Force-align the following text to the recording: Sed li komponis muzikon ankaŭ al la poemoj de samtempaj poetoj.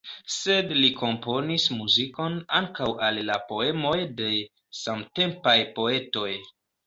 Sed 0.35 0.71
li 0.83 0.87
komponis 0.99 1.65
muzikon 1.81 2.37
ankaŭ 2.61 2.87
al 3.09 3.21
la 3.29 3.35
poemoj 3.51 3.93
de 4.21 4.29
samtempaj 4.81 5.57
poetoj. 5.79 6.33